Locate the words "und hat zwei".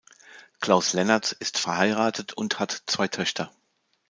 2.33-3.07